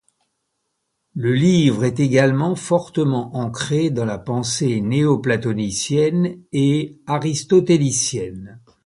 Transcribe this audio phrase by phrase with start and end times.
[1.13, 8.59] Le livre est également fortement ancré dans la pensée néoplatonicienne et aristotélicienne.